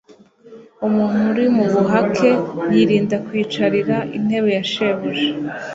[0.87, 2.29] Umuntu uri mu buhake
[2.73, 5.27] yirinda kwicarira intebe ya shebuja,